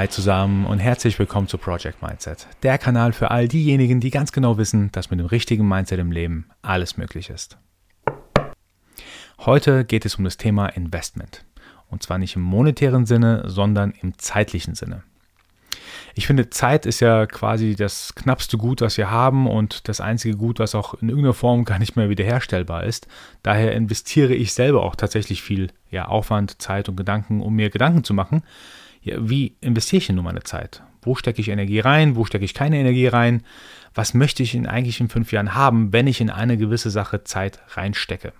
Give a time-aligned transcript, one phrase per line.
[0.00, 4.32] Hi zusammen und herzlich willkommen zu Project Mindset, der Kanal für all diejenigen, die ganz
[4.32, 7.58] genau wissen, dass mit dem richtigen Mindset im Leben alles möglich ist.
[9.40, 11.44] Heute geht es um das Thema Investment.
[11.90, 15.02] Und zwar nicht im monetären Sinne, sondern im zeitlichen Sinne.
[16.14, 20.38] Ich finde, Zeit ist ja quasi das knappste Gut, was wir haben und das einzige
[20.38, 23.06] Gut, was auch in irgendeiner Form gar nicht mehr wiederherstellbar ist.
[23.42, 28.02] Daher investiere ich selber auch tatsächlich viel ja, Aufwand, Zeit und Gedanken, um mir Gedanken
[28.02, 28.42] zu machen.
[29.02, 30.82] Ja, wie investiere ich denn nun meine Zeit?
[31.02, 32.16] Wo stecke ich Energie rein?
[32.16, 33.42] Wo stecke ich keine Energie rein?
[33.94, 37.24] Was möchte ich in eigentlich in fünf Jahren haben, wenn ich in eine gewisse Sache
[37.24, 38.32] Zeit reinstecke?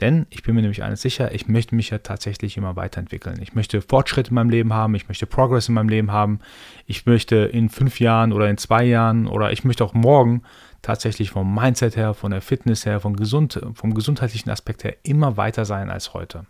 [0.00, 3.40] Denn ich bin mir nämlich eines sicher, ich möchte mich ja tatsächlich immer weiterentwickeln.
[3.40, 6.40] Ich möchte Fortschritt in meinem Leben haben, ich möchte Progress in meinem Leben haben.
[6.86, 10.42] Ich möchte in fünf Jahren oder in zwei Jahren oder ich möchte auch morgen
[10.82, 15.36] tatsächlich vom Mindset her, von der Fitness her, vom, gesund, vom gesundheitlichen Aspekt her immer
[15.36, 16.44] weiter sein als heute.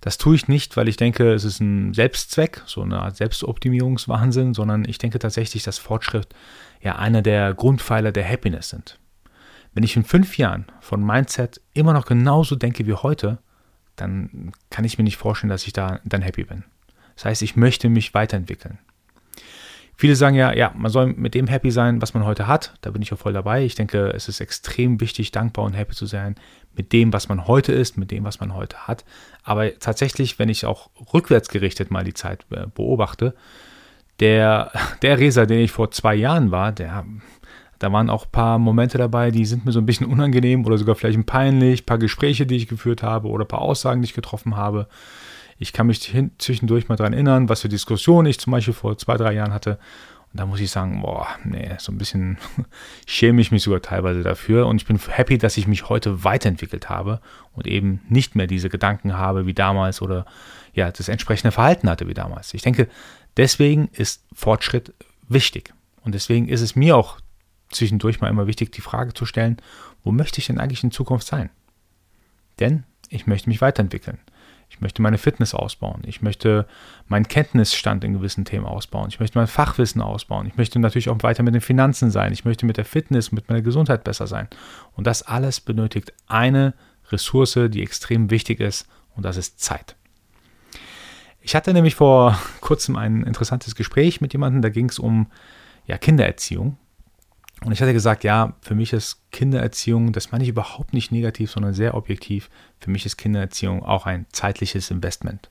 [0.00, 4.54] Das tue ich nicht, weil ich denke, es ist ein Selbstzweck, so eine Art Selbstoptimierungswahnsinn,
[4.54, 6.28] sondern ich denke tatsächlich, dass Fortschritt
[6.80, 8.98] ja einer der Grundpfeiler der Happiness sind.
[9.74, 13.38] Wenn ich in fünf Jahren von Mindset immer noch genauso denke wie heute,
[13.96, 16.64] dann kann ich mir nicht vorstellen, dass ich da dann happy bin.
[17.16, 18.78] Das heißt, ich möchte mich weiterentwickeln.
[20.00, 22.72] Viele sagen ja, ja, man soll mit dem happy sein, was man heute hat.
[22.82, 23.64] Da bin ich auch voll dabei.
[23.64, 26.36] Ich denke, es ist extrem wichtig, dankbar und happy zu sein
[26.76, 29.04] mit dem, was man heute ist, mit dem, was man heute hat.
[29.42, 33.34] Aber tatsächlich, wenn ich auch rückwärts gerichtet mal die Zeit äh, beobachte,
[34.20, 34.70] der,
[35.02, 37.04] der Reser, den ich vor zwei Jahren war, der,
[37.80, 40.78] da waren auch ein paar Momente dabei, die sind mir so ein bisschen unangenehm oder
[40.78, 44.06] sogar vielleicht peinlich, ein paar Gespräche, die ich geführt habe oder ein paar Aussagen, die
[44.06, 44.86] ich getroffen habe.
[45.58, 46.00] Ich kann mich
[46.38, 49.78] zwischendurch mal daran erinnern, was für Diskussionen ich zum Beispiel vor zwei, drei Jahren hatte.
[50.32, 52.38] Und da muss ich sagen, boah, nee, so ein bisschen
[53.06, 54.66] schäme ich mich sogar teilweise dafür.
[54.66, 57.20] Und ich bin happy, dass ich mich heute weiterentwickelt habe
[57.52, 60.26] und eben nicht mehr diese Gedanken habe wie damals oder
[60.74, 62.54] ja, das entsprechende Verhalten hatte wie damals.
[62.54, 62.88] Ich denke,
[63.36, 64.92] deswegen ist Fortschritt
[65.28, 65.72] wichtig.
[66.02, 67.18] Und deswegen ist es mir auch
[67.70, 69.56] zwischendurch mal immer wichtig, die Frage zu stellen,
[70.04, 71.50] wo möchte ich denn eigentlich in Zukunft sein?
[72.60, 74.18] Denn ich möchte mich weiterentwickeln.
[74.70, 76.02] Ich möchte meine Fitness ausbauen.
[76.06, 76.66] Ich möchte
[77.08, 79.08] meinen Kenntnisstand in gewissen Themen ausbauen.
[79.08, 80.46] Ich möchte mein Fachwissen ausbauen.
[80.46, 82.32] Ich möchte natürlich auch weiter mit den Finanzen sein.
[82.32, 84.48] Ich möchte mit der Fitness, mit meiner Gesundheit besser sein.
[84.94, 86.74] Und das alles benötigt eine
[87.10, 88.86] Ressource, die extrem wichtig ist,
[89.16, 89.96] und das ist Zeit.
[91.40, 95.26] Ich hatte nämlich vor kurzem ein interessantes Gespräch mit jemandem, da ging es um
[95.86, 96.76] ja, Kindererziehung.
[97.64, 101.50] Und ich hatte gesagt, ja, für mich ist Kindererziehung, das meine ich überhaupt nicht negativ,
[101.50, 105.50] sondern sehr objektiv, für mich ist Kindererziehung auch ein zeitliches Investment.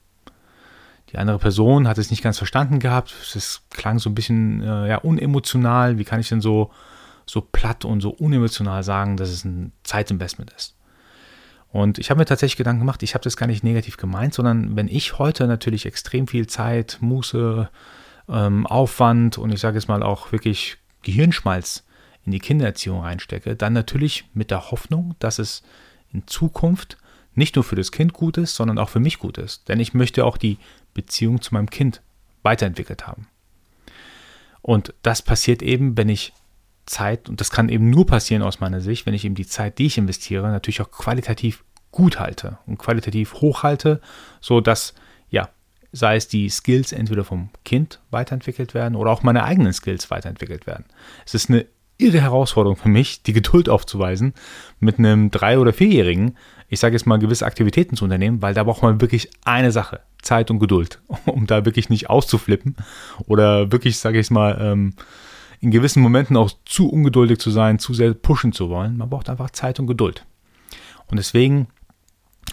[1.12, 3.14] Die andere Person hat es nicht ganz verstanden gehabt.
[3.34, 5.98] Es klang so ein bisschen äh, ja, unemotional.
[5.98, 6.70] Wie kann ich denn so,
[7.24, 10.74] so platt und so unemotional sagen, dass es ein Zeitinvestment ist?
[11.70, 14.76] Und ich habe mir tatsächlich Gedanken gemacht, ich habe das gar nicht negativ gemeint, sondern
[14.76, 17.68] wenn ich heute natürlich extrem viel Zeit, Muße,
[18.28, 21.84] ähm, Aufwand und ich sage jetzt mal auch wirklich Gehirnschmalz
[22.24, 25.62] in die Kindererziehung reinstecke, dann natürlich mit der Hoffnung, dass es
[26.12, 26.98] in Zukunft
[27.34, 29.68] nicht nur für das Kind gut ist, sondern auch für mich gut ist.
[29.68, 30.58] Denn ich möchte auch die
[30.94, 32.02] Beziehung zu meinem Kind
[32.42, 33.28] weiterentwickelt haben.
[34.60, 36.32] Und das passiert eben, wenn ich
[36.84, 39.78] Zeit, und das kann eben nur passieren aus meiner Sicht, wenn ich eben die Zeit,
[39.78, 44.00] die ich investiere, natürlich auch qualitativ gut halte und qualitativ hoch halte,
[44.40, 44.94] sodass,
[45.30, 45.48] ja,
[45.92, 50.66] sei es die Skills entweder vom Kind weiterentwickelt werden oder auch meine eigenen Skills weiterentwickelt
[50.66, 50.84] werden.
[51.24, 51.66] Es ist eine
[51.98, 54.32] irre Herausforderung für mich, die Geduld aufzuweisen,
[54.80, 56.36] mit einem drei- oder vierjährigen,
[56.68, 60.00] ich sage jetzt mal, gewisse Aktivitäten zu unternehmen, weil da braucht man wirklich eine Sache,
[60.22, 62.76] Zeit und Geduld, um da wirklich nicht auszuflippen
[63.26, 64.94] oder wirklich, sage ich mal, ähm,
[65.60, 68.96] in gewissen Momenten auch zu ungeduldig zu sein, zu sehr pushen zu wollen.
[68.96, 70.24] Man braucht einfach Zeit und Geduld.
[71.08, 71.66] Und deswegen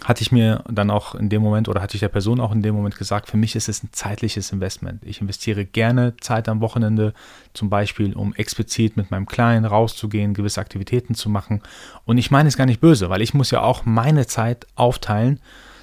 [0.03, 2.61] hatte ich mir dann auch in dem Moment oder hatte ich der Person auch in
[2.61, 5.03] dem Moment gesagt, für mich ist es ein zeitliches Investment.
[5.03, 7.13] Ich investiere gerne Zeit am Wochenende,
[7.53, 11.61] zum Beispiel, um explizit mit meinem Kleinen rauszugehen, gewisse Aktivitäten zu machen.
[12.05, 15.39] Und ich meine es gar nicht böse, weil ich muss ja auch meine Zeit aufteilen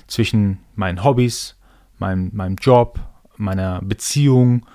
[0.06, 1.56] zwischen meinen Hobbys,
[1.99, 3.00] meinem, meinem Job,
[3.37, 4.67] meiner Beziehung,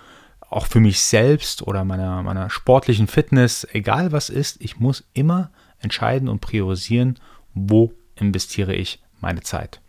[0.49, 5.51] auch für mich selbst oder meiner, meiner sportlichen Fitness, egal was ist, ich muss immer
[5.79, 7.19] entscheiden und priorisieren,
[7.53, 9.81] wo investiere ich meine Zeit.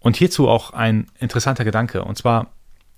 [0.00, 2.04] Und hierzu auch ein interessanter Gedanke.
[2.04, 2.52] Und zwar,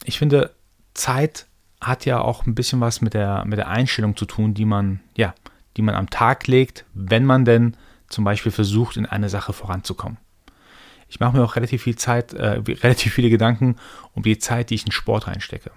[0.05, 0.55] ich finde,
[0.95, 1.47] Zeit
[1.81, 5.01] hat ja auch ein bisschen was mit der, mit der Einstellung zu tun, die man,
[5.17, 5.35] ja,
[5.77, 7.77] die man am Tag legt, wenn man denn
[8.09, 10.19] zum Beispiel versucht, in eine Sache voranzukommen.
[11.09, 13.77] Ich mache mir auch relativ viel Zeit, äh, relativ viele Gedanken
[14.15, 15.71] um die Zeit, die ich in Sport reinstecke.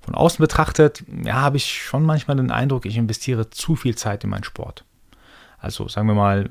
[0.00, 4.24] Von außen betrachtet, ja, habe ich schon manchmal den Eindruck, ich investiere zu viel Zeit
[4.24, 4.84] in meinen Sport.
[5.58, 6.48] Also sagen wir mal,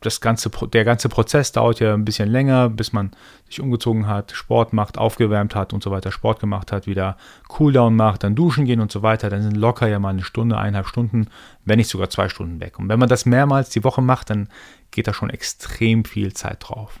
[0.00, 3.12] das ganze, der ganze Prozess dauert ja ein bisschen länger, bis man
[3.48, 7.16] sich umgezogen hat, Sport macht, aufgewärmt hat und so weiter, Sport gemacht hat, wieder
[7.48, 9.30] Cooldown macht, dann duschen gehen und so weiter.
[9.30, 11.28] Dann sind locker ja mal eine Stunde, eineinhalb Stunden,
[11.64, 12.78] wenn nicht sogar zwei Stunden weg.
[12.78, 14.48] Und wenn man das mehrmals die Woche macht, dann
[14.90, 17.00] geht da schon extrem viel Zeit drauf.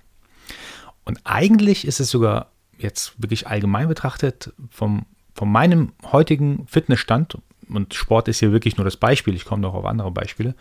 [1.04, 7.94] Und eigentlich ist es sogar jetzt wirklich allgemein betrachtet vom, von meinem heutigen Fitnessstand, und
[7.94, 10.54] Sport ist hier wirklich nur das Beispiel, ich komme noch auf andere Beispiele,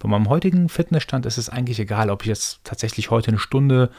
[0.00, 3.90] von meinem heutigen Fitnessstand ist es eigentlich egal, ob ich jetzt tatsächlich heute eine Stunde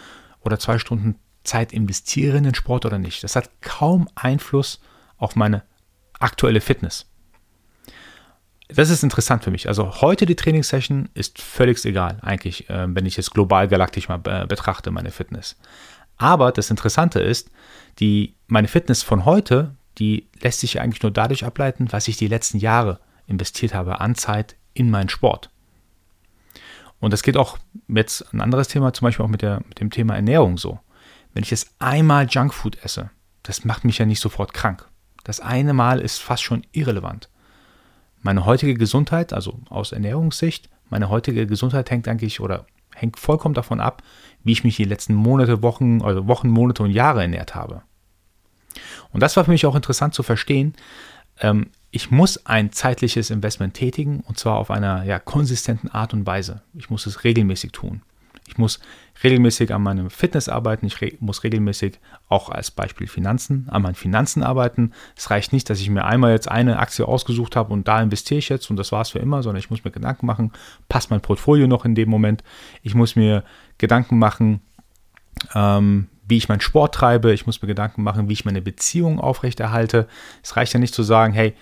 [0.42, 3.24] oder zwei Stunden Zeit investiere in den Sport oder nicht.
[3.24, 4.81] Das hat kaum Einfluss
[5.18, 5.63] auf meine
[6.19, 7.06] aktuelle Fitness.
[8.69, 9.68] Das ist interessant für mich.
[9.68, 14.21] Also heute die Trainingssession ist völlig egal, eigentlich, äh, wenn ich es global galaktisch mal
[14.25, 15.57] äh, betrachte, meine Fitness.
[16.18, 17.51] Aber das Interessante ist,
[18.00, 22.28] die, meine Fitness von heute, die lässt sich eigentlich nur dadurch ableiten, was ich die
[22.28, 25.50] letzten Jahre investiert habe an Zeit in meinen Sport.
[27.00, 27.57] Und das geht auch
[27.88, 30.80] jetzt ein anderes Thema, zum Beispiel auch mit, der, mit dem Thema Ernährung so.
[31.34, 33.10] Wenn ich jetzt einmal Junkfood esse,
[33.44, 34.88] das macht mich ja nicht sofort krank.
[35.24, 37.30] Das eine Mal ist fast schon irrelevant.
[38.22, 42.66] Meine heutige Gesundheit, also aus Ernährungssicht, meine heutige Gesundheit hängt eigentlich oder
[42.96, 44.01] hängt vollkommen davon ab,
[44.44, 47.84] wie ich mich die letzten Monate, Wochen, also Wochen, Monate und Jahre ernährt habe.
[49.12, 50.74] Und das war für mich auch interessant zu verstehen.
[51.40, 56.25] Ähm, ich muss ein zeitliches Investment tätigen und zwar auf einer ja, konsistenten Art und
[56.25, 56.62] Weise.
[56.74, 58.02] Ich muss es regelmäßig tun.
[58.48, 58.80] Ich muss
[59.24, 60.86] regelmäßig an meinem Fitness arbeiten.
[60.86, 64.92] Ich re muss regelmäßig auch als Beispiel Finanzen, an meinen Finanzen arbeiten.
[65.16, 68.40] Es reicht nicht, dass ich mir einmal jetzt eine Aktie ausgesucht habe und da investiere
[68.40, 70.52] ich jetzt und das war es für immer, sondern ich muss mir Gedanken machen,
[70.90, 72.44] passt mein Portfolio noch in dem Moment.
[72.81, 73.44] Ich muss mir
[73.78, 74.62] Gedanken machen,
[75.54, 77.34] ähm, wie ich meinen Sport treibe.
[77.34, 80.08] Ich muss mir Gedanken machen, wie ich meine Beziehung aufrechterhalte.
[80.42, 81.54] Es reicht ja nicht zu sagen, hey,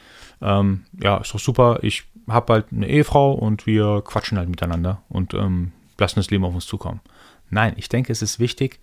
[0.41, 5.01] ähm, ja, ist doch super, ich habe halt eine Ehefrau und wir quatschen halt miteinander
[5.09, 7.01] und ähm, lassen das Leben auf uns zukommen.
[7.49, 8.79] Nein, ich denke, es ist wichtig,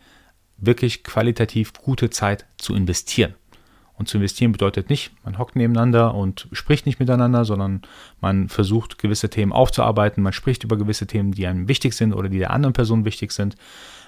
[0.57, 3.35] wirklich qualitativ gute Zeit zu investieren.
[3.99, 7.83] Und zu investieren bedeutet nicht, man hockt nebeneinander und spricht nicht miteinander, sondern
[8.21, 10.23] man versucht, gewisse Themen aufzuarbeiten.
[10.23, 13.33] Man spricht über gewisse Themen, die einem wichtig sind oder die der anderen Person wichtig
[13.33, 13.57] sind.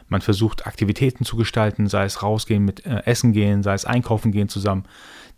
[0.09, 4.31] Man versucht, Aktivitäten zu gestalten, sei es rausgehen, mit äh, Essen gehen, sei es einkaufen
[4.31, 4.85] gehen zusammen.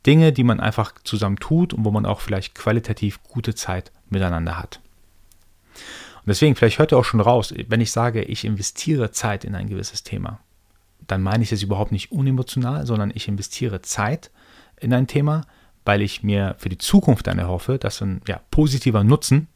[0.05, 4.59] Dinge, die man einfach zusammen tut und wo man auch vielleicht qualitativ gute Zeit miteinander
[4.59, 4.81] hat.
[6.17, 9.55] Und deswegen, vielleicht hört ihr auch schon raus, wenn ich sage, ich investiere Zeit in
[9.55, 10.41] ein gewisses Thema,
[11.07, 14.31] dann meine ich das überhaupt nicht unemotional, sondern ich investiere Zeit
[14.83, 15.43] in ein Thema,
[15.85, 19.49] weil ich mir für die Zukunft dann erhoffe, dass ein ja, positiver Nutzen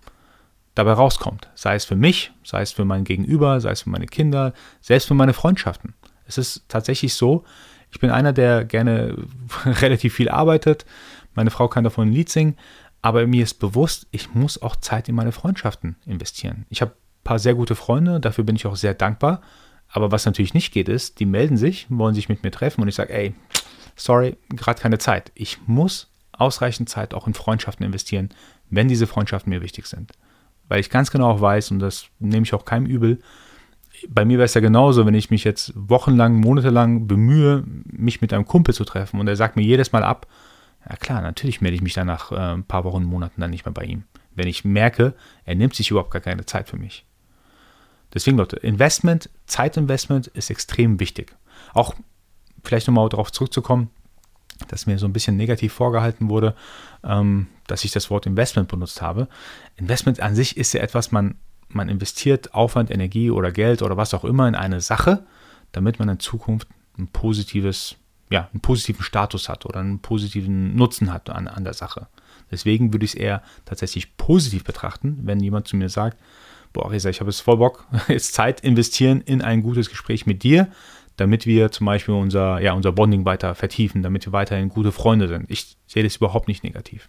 [0.75, 1.49] dabei rauskommt.
[1.55, 5.09] Sei es für mich, sei es für mein Gegenüber, sei es für meine Kinder, selbst
[5.09, 5.95] für meine Freundschaften.
[6.27, 7.45] Es ist tatsächlich so,
[7.91, 9.17] ich bin einer, der gerne
[9.65, 10.85] relativ viel arbeitet.
[11.35, 12.57] Meine Frau kann davon ein Lied singen.
[13.03, 16.67] Aber mir ist bewusst, ich muss auch Zeit in meine Freundschaften investieren.
[16.71, 19.43] Ich habe ein paar sehr gute Freunde, dafür bin ich auch sehr dankbar.
[19.89, 22.89] Aber was natürlich nicht geht, ist, die melden sich, wollen sich mit mir treffen und
[22.89, 23.35] ich sage, ey,
[23.97, 25.33] sorry, gerade keine Zeit.
[25.35, 28.31] Ich muss ausreichend Zeit auch in Freundschaften investieren,
[28.71, 30.13] wenn diese Freundschaften mir wichtig sind.
[30.69, 33.21] Weil ich ganz genau auch weiß, und das nehme ich auch keinem übel,
[34.09, 38.33] bei mir wäre es ja genauso, wenn ich mich jetzt wochenlang, monatelang bemühe, mich mit
[38.33, 40.27] einem Kumpel zu treffen und er sagt mir jedes Mal ab,
[40.89, 43.65] ja klar, natürlich melde ich mich dann nach äh, ein paar Wochen, Monaten dann nicht
[43.65, 44.05] mehr bei ihm.
[44.35, 47.07] Wenn ich merke, er nimmt sich überhaupt gar keine Zeit für mich.
[48.15, 51.35] Deswegen, Leute, Investment, Zeitinvestment ist extrem wichtig.
[51.73, 51.95] Auch
[52.67, 53.91] vielleicht nochmal darauf zurückzukommen,
[54.69, 56.55] dass mir so ein bisschen negativ vorgehalten wurde,
[57.05, 59.29] ähm, dass ich das Wort Investment benutzt habe.
[59.77, 61.37] Investment an sich ist ja etwas, man
[61.69, 65.25] man investiert Aufwand, Energie oder Geld oder was auch immer in eine Sache,
[65.73, 66.69] damit man in Zukunft
[66.99, 67.97] ein positives,
[68.31, 72.09] ja, einen positiven Status hat oder einen positiven Nutzen hat an, an der Sache.
[72.51, 76.19] Deswegen würde ich es eher tatsächlich positiv betrachten, wenn jemand zu mir sagt,
[76.73, 80.43] boah, Resa, ich habe jetzt voll Bock, jetzt Zeit investieren in ein gutes Gespräch mit
[80.43, 80.69] dir,
[81.17, 85.29] damit wir zum Beispiel unser, ja, unser Bonding weiter vertiefen, damit wir weiterhin gute Freunde
[85.29, 85.51] sind.
[85.51, 87.09] Ich sehe das überhaupt nicht negativ.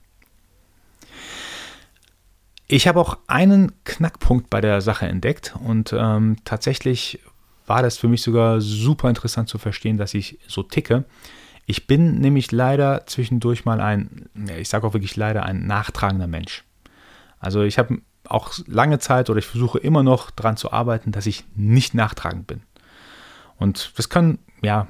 [2.67, 7.19] Ich habe auch einen Knackpunkt bei der Sache entdeckt und ähm, tatsächlich
[7.65, 11.05] war das für mich sogar super interessant zu verstehen, dass ich so ticke.
[11.65, 16.63] Ich bin nämlich leider zwischendurch mal ein, ich sage auch wirklich leider, ein nachtragender Mensch.
[17.39, 21.25] Also ich habe auch lange Zeit oder ich versuche immer noch daran zu arbeiten, dass
[21.25, 22.61] ich nicht nachtragend bin.
[23.57, 24.87] Und das kann, ja,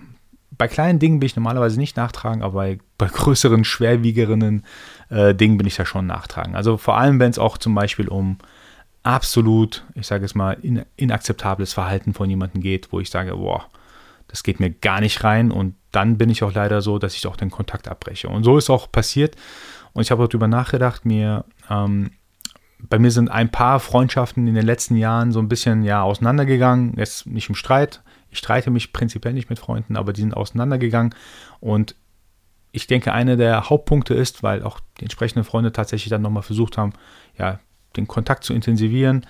[0.58, 4.64] bei kleinen Dingen bin ich normalerweise nicht nachtragen, aber bei, bei größeren, schwerwiegeren
[5.10, 6.56] äh, Dingen bin ich da schon nachtragen.
[6.56, 8.38] Also vor allem, wenn es auch zum Beispiel um
[9.04, 13.66] absolut, ich sage es mal, in, inakzeptables Verhalten von jemandem geht, wo ich sage, boah,
[14.28, 17.26] das geht mir gar nicht rein und dann bin ich auch leider so, dass ich
[17.28, 18.28] auch den Kontakt abbreche.
[18.28, 19.36] Und so ist auch passiert
[19.94, 22.12] und ich habe darüber nachgedacht, mir ähm,
[22.80, 26.94] bei mir sind ein paar Freundschaften in den letzten Jahren so ein bisschen ja auseinandergegangen.
[26.98, 28.02] Jetzt nicht im Streit.
[28.30, 31.16] Ich streite mich prinzipiell nicht mit Freunden, aber die sind auseinandergegangen.
[31.60, 31.96] Und
[32.72, 36.78] ich denke, einer der Hauptpunkte ist, weil auch die entsprechenden Freunde tatsächlich dann nochmal versucht
[36.78, 36.94] haben,
[37.38, 37.60] ja,
[37.96, 39.26] den Kontakt zu intensivieren.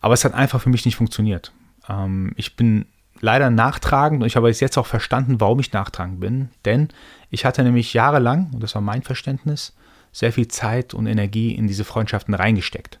[0.00, 1.52] Aber es hat einfach für mich nicht funktioniert.
[1.88, 2.86] Ähm, ich bin
[3.20, 6.50] leider nachtragend und ich habe jetzt auch verstanden, warum ich nachtragend bin.
[6.64, 6.88] Denn
[7.30, 9.74] ich hatte nämlich jahrelang, und das war mein Verständnis,
[10.12, 13.00] sehr viel Zeit und Energie in diese Freundschaften reingesteckt.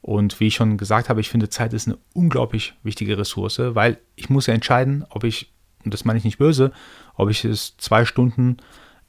[0.00, 3.98] Und wie ich schon gesagt habe, ich finde, Zeit ist eine unglaublich wichtige Ressource, weil
[4.16, 5.52] ich muss ja entscheiden, ob ich,
[5.84, 6.72] und das meine ich nicht böse,
[7.16, 8.58] ob ich es zwei Stunden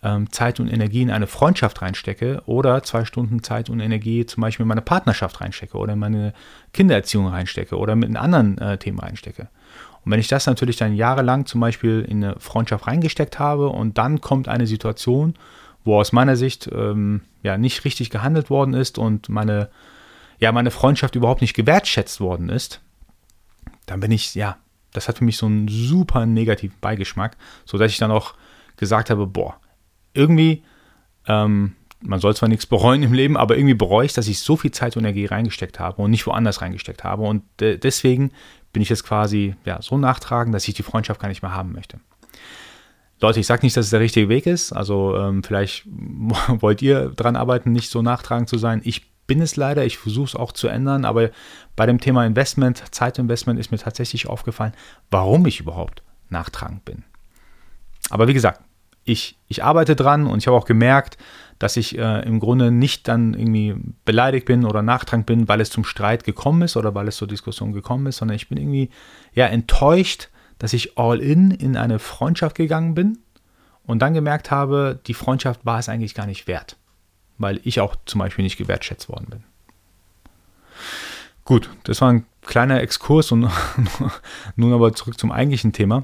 [0.01, 4.41] ähm, Zeit und Energie in eine Freundschaft reinstecke oder zwei Stunden Zeit und Energie zum
[4.41, 6.33] Beispiel in meine Partnerschaft reinstecke oder in meine
[6.73, 9.49] Kindererziehung reinstecke oder mit anderen äh, Themen reinstecke.
[10.05, 13.97] Und wenn ich das natürlich dann jahrelang zum Beispiel in eine Freundschaft reingesteckt habe und
[13.97, 15.35] dann kommt eine Situation,
[15.83, 19.69] wo aus meiner Sicht ähm, ja nicht richtig gehandelt worden ist und meine,
[20.39, 22.81] ja, meine Freundschaft überhaupt nicht gewertschätzt worden ist,
[23.85, 24.57] dann bin ich, ja,
[24.93, 28.33] das hat für mich so einen super negativen Beigeschmack, sodass ich dann auch
[28.77, 29.59] gesagt habe, boah,
[30.13, 30.63] irgendwie,
[31.27, 34.55] ähm, man soll zwar nichts bereuen im Leben, aber irgendwie bereue ich, dass ich so
[34.55, 37.23] viel Zeit und Energie reingesteckt habe und nicht woanders reingesteckt habe.
[37.23, 38.31] Und äh, deswegen
[38.71, 41.73] bin ich jetzt quasi ja, so nachtragend, dass ich die Freundschaft gar nicht mehr haben
[41.73, 41.99] möchte.
[43.21, 44.71] Leute, ich sage nicht, dass es der richtige Weg ist.
[44.71, 45.85] Also ähm, vielleicht
[46.47, 48.81] wollt ihr daran arbeiten, nicht so nachtragend zu sein.
[48.85, 51.29] Ich bin es leider, ich versuche es auch zu ändern, aber
[51.77, 54.73] bei dem Thema Investment, Zeitinvestment ist mir tatsächlich aufgefallen,
[55.11, 57.03] warum ich überhaupt nachtragend bin.
[58.09, 58.61] Aber wie gesagt,
[59.05, 61.17] ich, ich arbeite dran und ich habe auch gemerkt,
[61.59, 65.69] dass ich äh, im Grunde nicht dann irgendwie beleidigt bin oder nachtragend bin, weil es
[65.69, 68.89] zum Streit gekommen ist oder weil es zur Diskussion gekommen ist, sondern ich bin irgendwie
[69.33, 73.19] ja enttäuscht, dass ich all in in eine Freundschaft gegangen bin
[73.83, 76.77] und dann gemerkt habe, die Freundschaft war es eigentlich gar nicht wert,
[77.39, 79.43] weil ich auch zum Beispiel nicht gewertschätzt worden bin.
[81.45, 83.49] Gut, das war ein kleiner Exkurs und
[84.55, 86.03] nun aber zurück zum eigentlichen Thema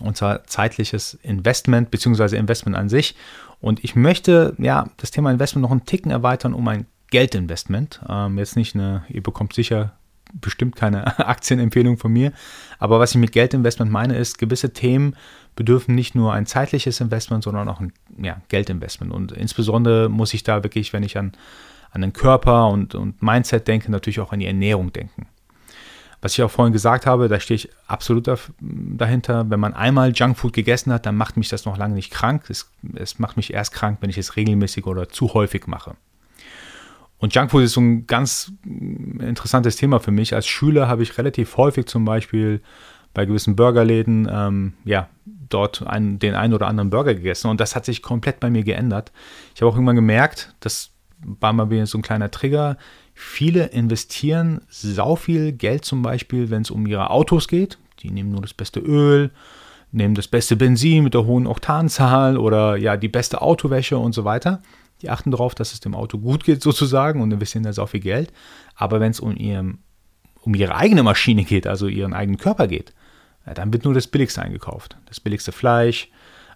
[0.00, 2.36] und zwar zeitliches Investment bzw.
[2.36, 3.14] Investment an sich.
[3.60, 8.00] Und ich möchte ja das Thema Investment noch einen Ticken erweitern um ein Geldinvestment.
[8.08, 9.92] Ähm, jetzt nicht eine, ihr bekommt sicher
[10.32, 12.32] bestimmt keine Aktienempfehlung von mir.
[12.78, 15.16] Aber was ich mit Geldinvestment meine, ist, gewisse Themen
[15.56, 19.12] bedürfen nicht nur ein zeitliches Investment, sondern auch ein ja, Geldinvestment.
[19.12, 21.32] Und insbesondere muss ich da wirklich, wenn ich an,
[21.90, 25.26] an den Körper und, und Mindset denke, natürlich auch an die Ernährung denken.
[26.22, 29.50] Was ich auch vorhin gesagt habe, da stehe ich absolut dahinter.
[29.50, 32.48] Wenn man einmal Junkfood gegessen hat, dann macht mich das noch lange nicht krank.
[32.48, 35.96] Es, es macht mich erst krank, wenn ich es regelmäßig oder zu häufig mache.
[37.22, 40.34] Und Junkfood ist so ein ganz interessantes Thema für mich.
[40.34, 42.60] Als Schüler habe ich relativ häufig zum Beispiel
[43.14, 45.08] bei gewissen Burgerläden, ähm, ja,
[45.48, 47.48] dort einen, den einen oder anderen Burger gegessen.
[47.48, 49.12] Und das hat sich komplett bei mir geändert.
[49.54, 52.76] Ich habe auch irgendwann gemerkt, das war mal wieder so ein kleiner Trigger.
[53.14, 57.78] Viele investieren sau viel Geld zum Beispiel, wenn es um ihre Autos geht.
[58.00, 59.30] Die nehmen nur das beste Öl,
[59.92, 64.24] nehmen das beste Benzin mit der hohen Oktanzahl oder ja, die beste Autowäsche und so
[64.24, 64.60] weiter.
[65.02, 68.00] Die achten darauf, dass es dem Auto gut geht sozusagen und investieren da so viel
[68.00, 68.32] Geld.
[68.74, 69.36] Aber wenn es um,
[70.42, 72.94] um ihre eigene Maschine geht, also ihren eigenen Körper geht,
[73.46, 74.96] ja, dann wird nur das Billigste eingekauft.
[75.06, 76.08] Das billigste Fleisch,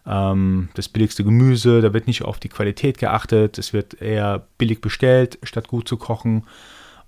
[0.07, 3.59] ähm, das billigste Gemüse, da wird nicht auf die Qualität geachtet.
[3.59, 6.45] Es wird eher billig bestellt, statt gut zu kochen.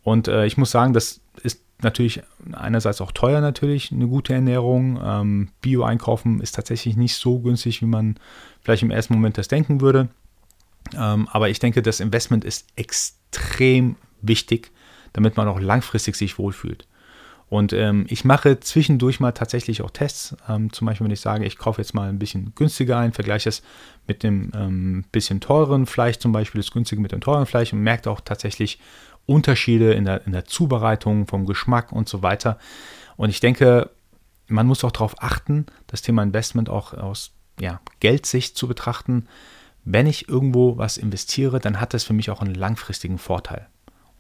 [0.03, 4.99] Und äh, ich muss sagen, das ist natürlich einerseits auch teuer natürlich, eine gute Ernährung.
[5.03, 8.17] Ähm, Bio einkaufen ist tatsächlich nicht so günstig, wie man
[8.63, 10.09] vielleicht im ersten Moment das denken würde.
[10.97, 14.71] Ähm, aber ich denke, das Investment ist extrem wichtig,
[15.13, 16.87] damit man auch langfristig sich wohlfühlt.
[17.49, 20.37] Und ähm, ich mache zwischendurch mal tatsächlich auch Tests.
[20.49, 23.49] Ähm, zum Beispiel, wenn ich sage, ich kaufe jetzt mal ein bisschen günstiger ein, vergleiche
[23.49, 23.63] es
[24.07, 27.81] mit dem ähm, bisschen teuren Fleisch, zum Beispiel das günstige mit dem teuren Fleisch und
[27.81, 28.79] merke auch tatsächlich
[29.25, 32.59] Unterschiede in der, in der Zubereitung, vom Geschmack und so weiter.
[33.17, 33.91] Und ich denke,
[34.47, 39.27] man muss auch darauf achten, das Thema Investment auch aus ja, Geldsicht zu betrachten
[39.85, 43.67] wenn ich irgendwo was investiere, dann hat das für mich auch einen langfristigen Vorteil.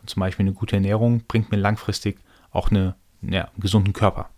[0.01, 2.19] Und zum Beispiel eine gute Ernährung bringt mir langfristig
[2.51, 4.31] auch eine, ja, einen gesunden Körper.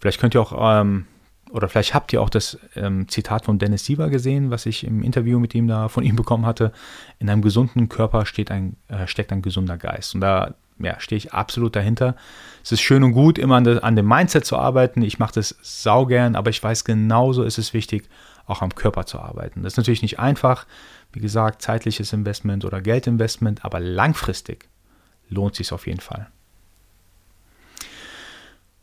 [0.00, 1.06] Vielleicht könnt ihr auch, ähm,
[1.50, 5.02] oder vielleicht habt ihr auch das ähm, Zitat von Dennis Siever gesehen, was ich im
[5.02, 6.72] Interview mit ihm da von ihm bekommen hatte.
[7.18, 10.14] In einem gesunden Körper steht ein, äh, steckt ein gesunder Geist.
[10.14, 12.16] Und da ja, stehe ich absolut dahinter.
[12.62, 15.02] Es ist schön und gut, immer an, de, an dem Mindset zu arbeiten.
[15.02, 18.08] Ich mache das saugern, aber ich weiß genauso ist es wichtig,
[18.46, 19.62] auch am Körper zu arbeiten.
[19.62, 20.66] Das ist natürlich nicht einfach,
[21.12, 24.68] wie gesagt, zeitliches Investment oder Geldinvestment, aber langfristig
[25.28, 26.28] lohnt sich auf jeden Fall.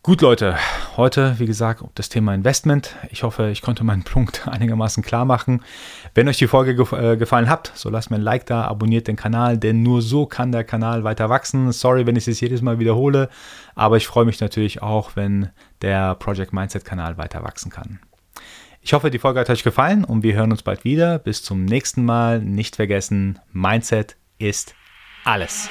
[0.05, 0.55] Gut, Leute,
[0.97, 2.95] heute, wie gesagt, das Thema Investment.
[3.09, 5.63] Ich hoffe, ich konnte meinen Punkt einigermaßen klar machen.
[6.13, 9.07] Wenn euch die Folge gef äh, gefallen hat, so lasst mir ein Like da, abonniert
[9.07, 11.71] den Kanal, denn nur so kann der Kanal weiter wachsen.
[11.71, 13.29] Sorry, wenn ich es jedes Mal wiederhole,
[13.73, 15.49] aber ich freue mich natürlich auch, wenn
[15.81, 17.97] der Project Mindset Kanal weiter wachsen kann.
[18.81, 21.17] Ich hoffe, die Folge hat euch gefallen und wir hören uns bald wieder.
[21.17, 22.41] Bis zum nächsten Mal.
[22.41, 24.75] Nicht vergessen, Mindset ist
[25.23, 25.67] alles.